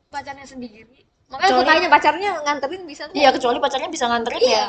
[0.07, 0.85] pacarnya sendiri
[1.27, 3.15] makanya aku Kecuali- tanya pacarnya nganterin bisa nggak?
[3.15, 4.65] iya kecuali pacarnya bisa nganterin iya ya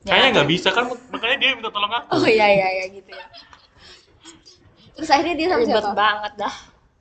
[0.00, 2.08] Ya, kayaknya nggak bisa kan makanya dia minta tolong aku.
[2.16, 3.26] Oh iya iya iya gitu ya.
[4.96, 5.92] Terus akhirnya dia sama ribet siapa?
[5.92, 6.54] banget dah.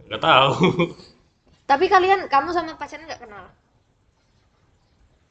[0.04, 0.54] Nggak tahu.
[1.64, 3.46] Tapi kalian kamu sama pacarnya nggak kenal?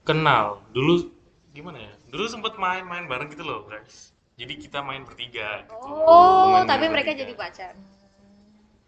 [0.09, 0.47] Kenal.
[0.73, 1.13] Dulu
[1.53, 1.93] gimana ya?
[2.09, 4.17] Dulu sempet main-main bareng gitu loh guys.
[4.39, 5.75] Jadi kita main bertiga gitu.
[5.77, 6.95] oh Main tapi bertiga.
[6.95, 7.75] mereka jadi pacar?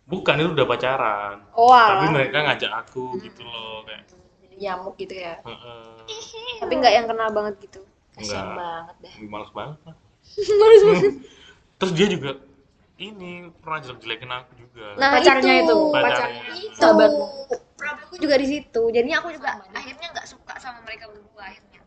[0.09, 1.37] Bukan itu udah pacaran.
[1.53, 2.15] Oh tapi alah.
[2.17, 4.09] mereka ngajak aku gitu loh kayak.
[4.41, 5.37] Jadi nyamuk gitu ya?
[5.45, 5.85] Heeh.
[6.65, 7.81] tapi nggak yang kenal banget gitu
[8.21, 8.57] kasian Enggak.
[8.61, 9.97] banget dah males banget lah
[10.61, 11.13] Males banget.
[11.81, 12.31] terus dia juga
[13.01, 14.93] ini pernah jelek-jelekin aku juga.
[15.01, 16.43] Nah Pacarnya itu, pacarnya.
[16.53, 16.77] itu.
[16.77, 17.25] Sahabatmu.
[17.81, 18.83] problemku juga di situ.
[18.93, 21.81] Jadinya aku juga akhirnya nggak suka sama mereka berdua akhirnya.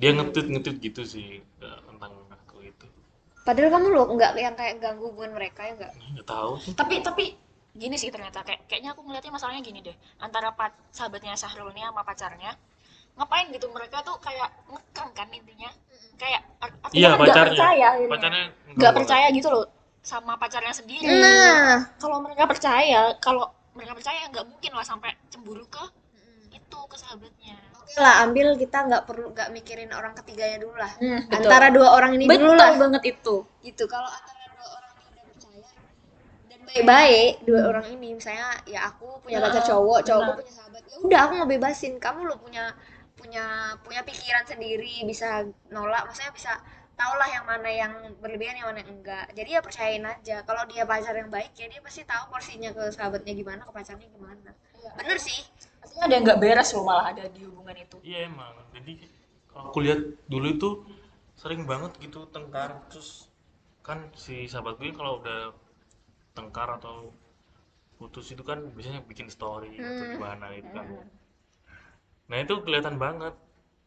[0.00, 2.88] Dia ngetut ngetut gitu sih eh, tentang aku itu.
[3.44, 5.92] Padahal kamu loh nggak yang kayak ganggu hubungan mereka ya nggak?
[6.16, 6.72] Nggak tahu sih.
[6.72, 7.24] Tapi tapi
[7.76, 9.96] gini sih ternyata kayak kayaknya aku ngeliatnya masalahnya gini deh.
[10.24, 12.56] Antara pat, sahabatnya Syahrul ini sama pacarnya
[13.18, 15.70] ngapain gitu mereka tuh kayak ngekang kan intinya.
[16.18, 17.52] Kayak artinya iya kan nggak pacarnya.
[17.54, 18.12] percaya akhirnya.
[18.14, 18.44] pacarnya
[18.78, 19.66] nggak percaya gitu loh
[20.02, 21.04] sama pacarnya sendiri.
[21.04, 21.78] Nah.
[21.98, 25.84] Kalau mereka percaya kalau mereka percaya nggak mungkin lah sampai cemburu ke
[26.50, 27.54] itu ke sahabatnya.
[27.78, 30.90] Oke lah ambil kita nggak perlu nggak mikirin orang ketiganya dulu lah.
[30.98, 31.38] Hmm, betul.
[31.46, 32.74] antara dua orang ini betul dulu lah.
[32.74, 33.34] banget itu.
[33.62, 35.68] Gitu kalau antara dua orang ini udah percaya
[36.50, 40.38] dan baik-baik dua orang ini misalnya ya aku punya pacar Nah, cowok cowokku benar.
[40.42, 42.64] punya sahabat ya udah aku mau bebasin kamu lo punya
[43.20, 45.28] punya punya pikiran sendiri bisa
[45.74, 46.52] nolak maksudnya bisa
[46.98, 49.26] tau lah yang mana yang berlebihan yang mana yang enggak.
[49.38, 52.82] Jadi ya percayain aja kalau dia pacar yang baik ya dia pasti tahu porsinya ke
[52.90, 54.50] sahabatnya gimana ke pacarnya gimana.
[54.98, 55.46] Bener sih.
[55.82, 57.96] Artinya ada yang nggak beres loh malah ada di hubungan itu.
[58.02, 58.54] Iya emang.
[58.74, 58.92] Jadi
[59.50, 60.68] kalau aku lihat dulu itu
[61.38, 62.70] sering banget gitu tengkar.
[62.90, 63.30] Terus
[63.86, 65.54] kan si sahabat gue kalau udah
[66.34, 67.14] tengkar atau
[67.98, 70.12] putus itu kan biasanya bikin story atau Hmm.
[70.18, 70.86] gimana gitu kan
[72.28, 73.34] nah itu kelihatan banget.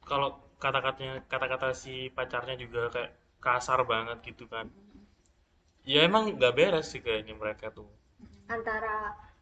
[0.10, 0.30] Kalau
[0.64, 3.12] kata-katanya kata-kata si pacarnya juga kayak
[3.46, 4.66] kasar banget gitu kan.
[5.92, 7.88] Ya emang nggak beres sih kayaknya mereka tuh.
[8.56, 8.96] Antara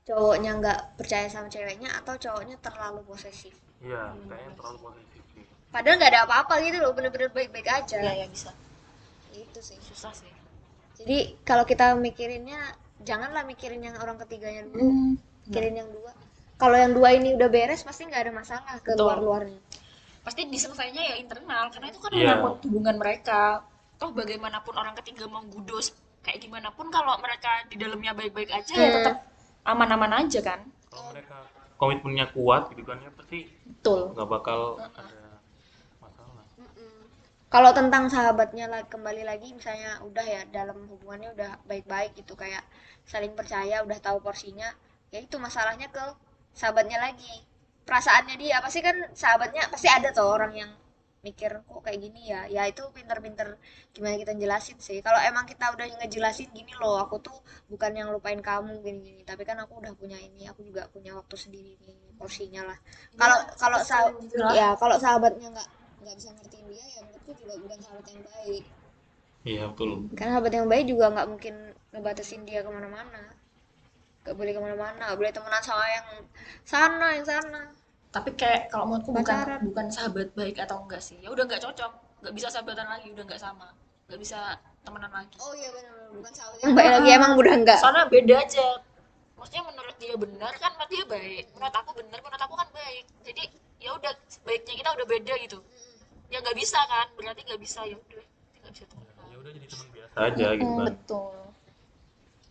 [0.08, 3.54] cowoknya nggak percaya sama ceweknya atau cowoknya terlalu posesif.
[3.84, 5.46] Iya kayaknya terlalu positif sih.
[5.74, 7.98] Padahal nggak ada apa-apa gitu loh bener-bener baik-baik aja.
[8.02, 8.52] Ya ya bisa.
[9.34, 9.78] Itu sih.
[9.82, 10.32] Susah sih.
[11.00, 12.60] Jadi kalau kita mikirinnya
[13.08, 15.16] janganlah mikirin yang orang ketiganya dulu Hmm.
[15.48, 16.12] mikirin yang dua
[16.60, 19.08] kalau yang dua ini udah beres pasti nggak ada masalah ke Betul.
[19.08, 19.60] luar-luarnya.
[20.20, 22.20] Pasti diselesainya ya internal karena itu kan Iya.
[22.36, 23.64] menyangkut hubungan mereka.
[23.96, 28.74] Toh bagaimanapun orang ketiga mau gudos kayak gimana pun kalau mereka di dalamnya baik-baik aja
[28.76, 28.96] ya Hmm.
[29.00, 29.16] tetap
[29.64, 30.60] aman-aman aja kan?
[30.92, 31.38] Kalau mereka
[31.80, 34.12] komitmennya kuat gitu kan ya pasti betul.
[34.12, 35.40] nggak bakal ada
[36.04, 36.44] masalah.
[37.50, 42.62] Kalau tentang sahabatnya lah kembali lagi misalnya udah ya dalam hubungannya udah baik-baik gitu kayak
[43.08, 44.70] saling percaya udah tahu porsinya
[45.10, 46.04] ya itu masalahnya ke
[46.60, 47.36] sahabatnya lagi.
[47.88, 50.72] Perasaannya dia pasti kan sahabatnya pasti ada tuh orang yang
[51.28, 52.42] mikir kok kayak gini ya?
[52.56, 53.48] Ya itu pinter-pinter
[53.96, 54.98] gimana kita jelasin sih.
[55.06, 57.38] Kalau emang kita udah ngejelasin gini loh aku tuh
[57.72, 59.22] bukan yang lupain kamu gini-gini.
[59.30, 62.78] Tapi kan aku udah punya ini aku juga punya waktu sendiri nih porsinya lah.
[63.20, 64.54] Kalau kalau sah- gitu lah.
[64.60, 65.70] ya kalau sahabatnya nggak
[66.04, 68.64] nggak bisa ngertiin dia ya menurutku juga bukan sahabat yang baik.
[69.48, 69.90] Iya betul.
[70.18, 71.54] Karena sahabat yang baik juga nggak mungkin
[71.94, 73.22] ngebatasin dia ke mana-mana
[74.20, 76.08] nggak boleh ke mana-mana nggak boleh temenan sama yang
[76.64, 77.62] sana yang sana.
[78.10, 79.60] Tapi kayak kalau menurutku bukan Pacaran.
[79.64, 81.18] bukan sahabat baik atau enggak sih.
[81.22, 83.70] Ya udah nggak cocok nggak bisa sahabatan lagi udah nggak sama.
[84.10, 84.40] Nggak bisa
[84.82, 85.38] temenan lagi.
[85.40, 88.68] Oh iya benar bukan sahabat yang baik lagi emang udah enggak soalnya beda aja.
[89.38, 91.46] Maksudnya menurut dia benar kan menurut dia baik.
[91.54, 93.06] Menurut aku benar menurut aku kan baik.
[93.24, 93.44] Jadi
[93.80, 94.12] ya udah
[94.44, 95.58] baiknya kita udah beda gitu.
[96.28, 98.26] Ya nggak bisa kan berarti nggak bisa ya udah.
[98.60, 99.26] Nggak bisa temenan.
[99.30, 100.86] Ya udah jadi teman biasa aja gitu Hmm, kan.
[100.92, 101.34] betul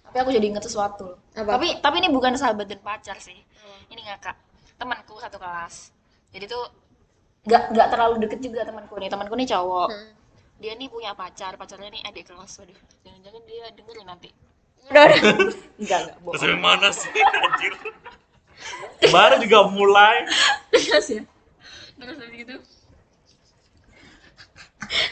[0.08, 1.20] tapi aku jadi inget sesuatu.
[1.36, 1.60] Apa?
[1.60, 3.36] tapi tapi ini bukan sahabat dan pacar sih.
[3.92, 4.36] Ini ngakak
[4.80, 5.92] temanku satu kelas.
[6.32, 6.64] Jadi tuh
[7.44, 9.12] nggak nggak terlalu deket juga temanku nih.
[9.12, 9.90] Temanku nih cowok.
[9.92, 10.16] Hmm.
[10.58, 12.56] dia nih punya pacar pacarnya nih adik kelas.
[12.58, 14.28] Waduh jangan-jangan dia dengerin nanti.
[14.88, 15.20] Udah udah
[15.76, 16.40] enggak enggak bohong.
[16.40, 17.74] Yang mana sih anjir?
[19.12, 20.16] Baru juga mulai.
[20.72, 21.22] Terus ya?
[22.00, 22.56] Terus dari gitu?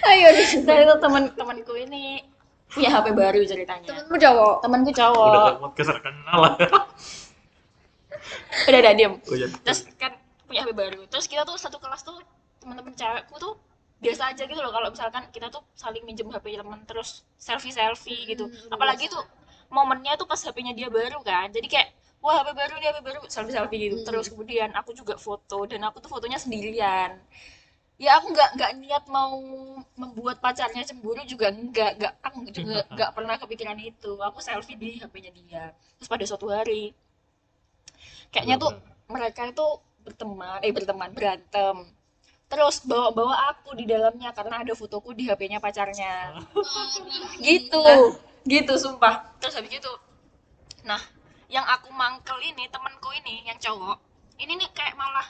[0.08, 0.28] Ayo
[0.64, 2.24] dari itu teman temanku ini
[2.76, 3.88] punya HP baru ceritanya.
[3.88, 4.54] Temenmu cowok?
[4.60, 5.32] Temanku udah cowok.
[5.32, 6.52] Kayak podcast terkenal lah
[8.68, 9.12] udah udah diem.
[9.16, 10.12] Oh iya terus kan
[10.44, 11.00] punya HP baru.
[11.08, 12.20] Terus kita tuh satu kelas tuh
[12.60, 13.56] teman-teman cewekku tuh
[14.04, 14.68] biasa aja gitu loh.
[14.68, 19.24] Kalau misalkan kita tuh saling minjem HP teman terus selfie selfie gitu apalagi tuh
[19.72, 21.48] momennya tuh pas HP-nya dia baru kan.
[21.48, 23.20] Jadi kayak wah HP baru nih HP baru.
[23.32, 27.16] Selfie selfie gitu terus kemudian aku juga foto dan aku tuh fotonya sendirian
[27.96, 29.40] ya aku nggak nggak niat mau
[29.96, 34.20] membuat pacarnya cemburu juga nggak nggak aku juga nggak pernah kepikiran itu.
[34.20, 35.64] Aku selfie di HP-nya dia.
[35.96, 36.92] Terus pada suatu hari
[38.28, 38.76] kayaknya tuh
[39.08, 39.66] mereka itu
[40.04, 41.88] berteman eh berteman berantem.
[42.46, 46.36] Terus bawa-bawa aku di dalamnya karena ada fotoku di HP-nya pacarnya.
[47.42, 47.82] Gitu.
[48.46, 49.34] gitu sumpah.
[49.40, 49.92] Terus habis itu
[50.86, 51.02] nah
[51.50, 53.98] yang aku mangkel ini temenku ini yang cowok
[54.38, 55.26] ini nih kayak malah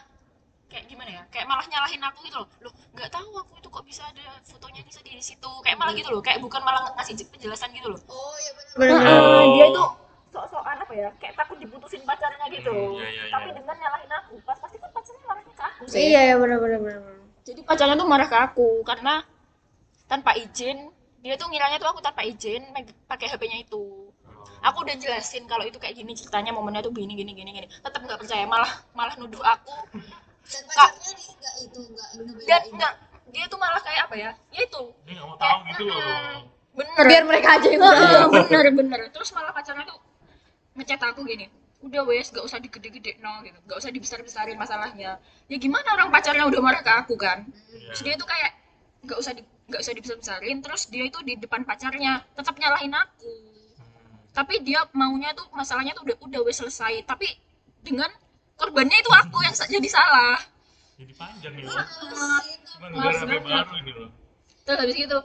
[0.67, 1.23] kayak gimana ya?
[1.31, 2.49] Kayak malah nyalahin aku gitu loh.
[2.63, 5.51] Loh nggak tahu aku itu kok bisa ada fotonya Nisa di situ.
[5.63, 6.23] Kayak malah gitu loh.
[6.23, 8.01] Kayak bukan malah ngasih penjelasan gitu loh.
[8.11, 8.75] Oh iya benar.
[8.77, 9.45] Heeh, Oh.
[9.55, 9.85] dia itu
[10.35, 11.09] sok-sokan apa ya?
[11.23, 12.71] Kayak takut diputusin pacarnya gitu.
[12.75, 13.33] Hmm, iya, iya, iya.
[13.33, 15.99] tapi dengan nyalahin aku pas pasti kan pacarnya marahnya ke aku sih.
[16.13, 19.23] Iya iya benar benar benar jadi pacarnya tuh marah ke aku karena
[20.11, 20.91] tanpa izin
[21.23, 22.75] dia tuh ngiranya tuh aku tanpa izin
[23.07, 24.11] pakai HP-nya itu.
[24.67, 27.67] Aku udah jelasin kalau itu kayak gini ceritanya momennya tuh gini gini gini gini.
[27.71, 29.71] Tetap nggak percaya malah malah nuduh aku
[30.47, 31.81] dan pacarnya enggak itu
[32.75, 32.93] nggak
[33.35, 34.31] dia tuh malah kayak apa ya?
[34.55, 34.83] Ya itu.
[35.07, 36.01] Ini nggak mau tahu gitu loh.
[36.77, 37.05] bener.
[37.09, 39.01] Biar mereka aja yang Heeh, bener bener.
[39.11, 39.99] Terus malah pacarnya tuh
[40.79, 41.51] ngechat aku gini.
[41.83, 43.59] Udah wes gak usah digede-gede no gitu.
[43.67, 45.19] Gak usah dibesar-besarin masalahnya.
[45.51, 47.45] Ya gimana orang pacarnya udah marah ke aku kan?
[47.47, 47.93] Iya.
[47.93, 48.51] terus dia tuh kayak
[49.07, 50.57] gak usah di gak usah dibesar-besarin.
[50.63, 52.23] Terus dia itu di depan pacarnya.
[52.33, 53.33] Tetap nyalahin aku.
[54.33, 57.05] Tapi dia maunya tuh masalahnya tuh udah udah wes selesai.
[57.05, 57.29] Tapi
[57.83, 58.09] dengan
[58.57, 60.41] korbannya itu aku yang jadi salah.
[60.97, 61.77] Jadi panjang loh.
[62.81, 64.09] Cuma gara baru ini loh.
[64.67, 65.19] terus habis gitu.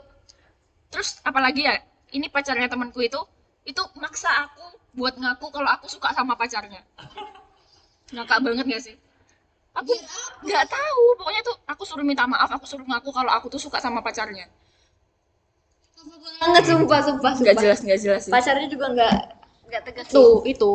[0.92, 1.74] Terus apalagi ya
[2.12, 3.18] ini pacarnya temanku itu
[3.64, 6.84] itu maksa aku buat ngaku kalau aku suka sama pacarnya.
[8.12, 8.96] Ngakak banget gak sih?
[9.72, 9.88] Aku
[10.44, 13.80] nggak tahu pokoknya tuh aku suruh minta maaf aku suruh ngaku kalau aku tuh suka
[13.80, 14.44] sama pacarnya.
[16.44, 17.62] Banget sumpah sumpah nggak sumpah.
[17.64, 18.32] jelas nggak jelas sih.
[18.36, 19.14] Pacarnya juga nggak
[19.72, 20.14] nggak tegas sih.
[20.14, 20.70] tuh itu.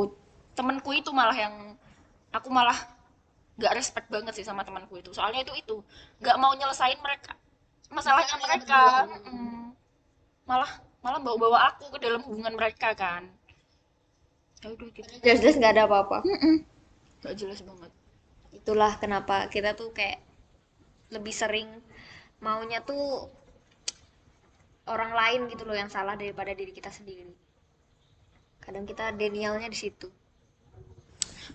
[0.57, 1.76] Temanku itu malah yang
[2.33, 2.77] aku malah
[3.57, 5.11] nggak respect banget sih sama temanku itu.
[5.11, 5.75] Soalnya itu itu
[6.21, 7.37] nggak mau nyelesain mereka
[7.91, 8.81] masalahnya mereka.
[9.27, 9.71] Mm.
[10.47, 10.71] malah
[11.03, 13.27] malah bawa-bawa aku ke dalam hubungan mereka kan.
[14.63, 15.07] Ya udah gitu.
[15.23, 16.23] Jelas-jelas nggak ada apa-apa.
[17.23, 17.91] Nggak jelas banget.
[18.55, 20.23] Itulah kenapa kita tuh kayak
[21.11, 21.67] lebih sering
[22.39, 23.27] maunya tuh
[24.87, 27.35] orang lain gitu loh yang salah daripada diri kita sendiri.
[28.63, 30.07] Kadang kita denialnya di situ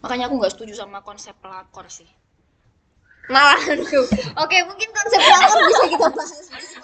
[0.01, 2.09] makanya aku nggak setuju sama konsep pelakor sih.
[3.29, 4.07] Malah tuh
[4.43, 6.33] oke mungkin konsep pelakor bisa kita bahas.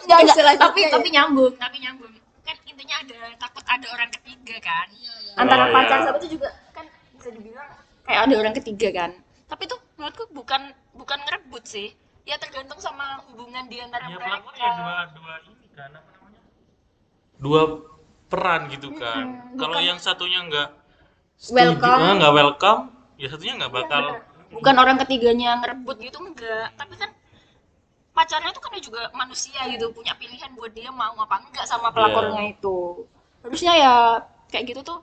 [0.08, 0.90] Nggak, tapi ya.
[0.92, 2.12] tapi nyambung tapi nyambung.
[2.44, 4.86] Kan intinya ada takut ada orang ketiga kan?
[5.36, 5.74] Oh, antara iya.
[5.74, 6.84] pacar sama itu juga kan
[7.16, 7.68] bisa dibilang
[8.08, 9.10] kayak ada orang ketiga kan.
[9.48, 11.88] Tapi tuh menurutku bukan bukan ngerebut sih.
[12.28, 14.44] Ya tergantung sama hubungan di antara Ya mereka.
[14.44, 16.40] pelakor ya dua dua ini kan apa namanya?
[17.40, 17.60] Dua
[18.28, 19.56] peran gitu kan.
[19.56, 20.68] Kalau yang satunya nggak
[21.40, 22.00] setuju, Welcome.
[22.04, 22.80] ah, nggak welcome,
[23.18, 24.04] ya satunya nggak bakal.
[24.48, 26.72] bukan orang ketiganya ngerebut gitu enggak.
[26.72, 27.10] Tapi kan
[28.16, 31.92] pacarnya tuh kan dia juga manusia gitu punya pilihan buat dia mau apa enggak sama
[31.92, 33.04] pelakornya itu.
[33.44, 33.94] Harusnya ya
[34.48, 34.98] kayak gitu tuh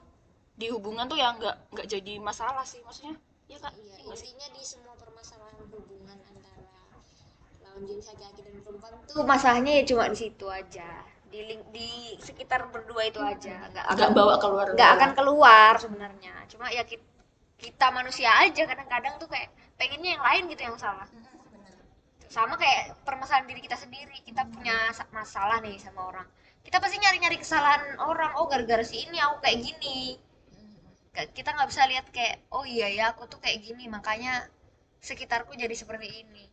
[0.55, 3.15] di hubungan tuh ya enggak enggak jadi masalah sih maksudnya.
[3.45, 6.65] Ya kan Iya, intinya di semua permasalahan hubungan antara
[7.61, 10.89] lawan jenis laki-laki dan perempuan tuh masalahnya ya cuma di situ aja.
[11.29, 13.69] Di ling- di sekitar berdua itu aja.
[13.69, 14.65] Nggak enggak akan bawa keluar.
[14.73, 16.33] nggak akan keluar sebenarnya.
[16.49, 17.05] Cuma ya kita,
[17.55, 21.07] kita manusia aja kadang-kadang tuh kayak pengennya yang lain gitu yang salah
[22.35, 24.17] sama kayak permasalahan diri kita sendiri.
[24.25, 26.27] Kita punya sa- masalah nih sama orang.
[26.65, 28.35] Kita pasti nyari-nyari kesalahan orang.
[28.35, 30.19] Oh gara-gara si ini aku kayak gini.
[31.15, 33.87] Kita nggak bisa lihat kayak oh iya ya aku tuh kayak gini.
[33.87, 34.49] Makanya
[34.99, 36.45] sekitarku jadi seperti ini.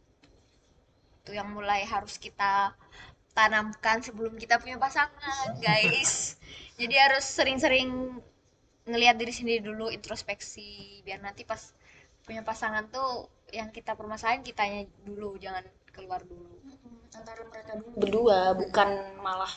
[1.25, 2.77] Itu yang mulai harus kita
[3.33, 6.37] tanamkan sebelum kita punya pasangan guys.
[6.81, 8.19] Jadi harus sering-sering
[8.89, 11.61] ngelihat diri sendiri dulu introspeksi biar nanti pas
[12.27, 16.57] punya pasangan tuh yang kita permasalahin kitanya dulu jangan keluar dulu.
[17.13, 17.95] Antara mereka dulu.
[17.99, 18.89] Berdua bukan
[19.21, 19.53] malah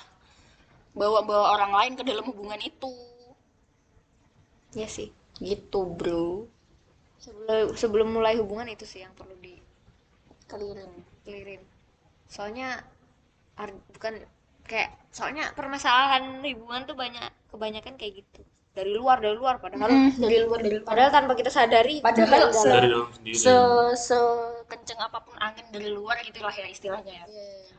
[0.92, 2.92] bawa-bawa orang lain ke dalam hubungan itu.
[4.76, 5.10] Ya sih.
[5.40, 6.46] Gitu bro.
[7.18, 9.58] Sebelum sebelum mulai hubungan itu sih yang perlu di
[10.46, 10.94] kelirin.
[11.26, 11.62] clearin
[12.30, 12.86] soalnya
[13.94, 14.22] bukan
[14.66, 18.42] kayak soalnya permasalahan hubungan tuh banyak kebanyakan kayak gitu
[18.76, 19.56] dari luar dari luar.
[19.58, 20.86] Padahal dari luar dari luar.
[20.86, 22.76] Padahal tanpa kita sadari Padahal dari se- dalam.
[22.76, 23.38] Dari dalam sendiri.
[23.38, 23.56] se
[23.96, 27.26] sekenceng apa pun angin dari luar gitulah ya istilahnya ya.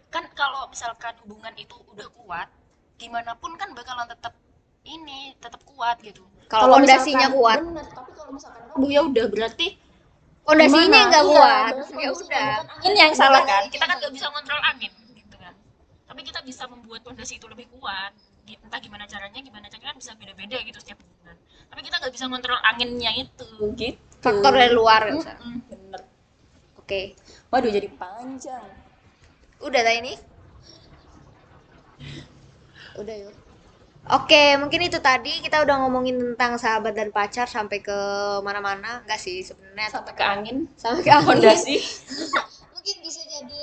[0.08, 2.48] Kan kalau misalkan hubungan itu udah kuat
[2.96, 4.32] gimana pun kan bakalan tetap
[4.82, 6.24] ini tetap kuat gitu.
[6.46, 7.58] Kalau fondasinya kuat.
[7.60, 9.76] bener, tapi kalau misalkan bu ya udah berarti
[10.42, 11.72] fondasinya nggak Iya, kuat.
[11.92, 12.50] ya udah.
[12.72, 13.66] anginnya yang salah kan?
[13.66, 15.52] Kita kan nggak bisa kontrol angin gitu kan.
[16.06, 18.14] Tapi kita bisa membuat fondasi itu lebih kuat
[18.54, 22.24] entah gimana caranya gimana caranya kan bisa beda-beda gitu setiap hubungan tapi kita nggak bisa
[22.30, 25.34] kontrol anginnya itu gitu faktor dari luar ya.
[25.42, 26.02] Mm, bener
[26.78, 27.00] oke
[27.50, 28.86] waduh jadi panjang
[29.60, 30.12] Udah lah ini?
[33.00, 33.34] Udah yuk.
[34.06, 37.98] Oke, mungkin itu tadi kita udah ngomongin tentang sahabat dan pacar sampai ke
[38.44, 39.02] mana-mana.
[39.02, 41.26] Enggak sih sebenarnya sampai ke angin sampai ke angin.
[41.26, 41.76] fondasi
[42.76, 43.60] Mungkin bisa jadi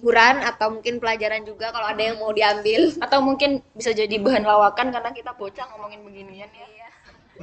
[0.00, 2.88] hiburan atau mungkin pelajaran juga kalau ada yang mau diambil.
[3.04, 6.66] atau mungkin bisa jadi bahan lawakan karena kita bocah ngomongin beginian ya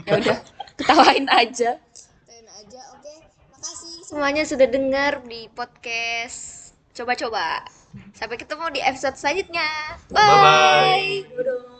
[0.05, 0.37] ya udah
[0.77, 1.81] ketawain aja
[2.29, 3.13] Tuin aja, oke.
[3.49, 7.65] Makasih semuanya sudah dengar di podcast coba-coba.
[8.13, 9.69] Sampai ketemu di episode selanjutnya.
[10.13, 11.33] Bye-bye.
[11.33, 11.76] Bye.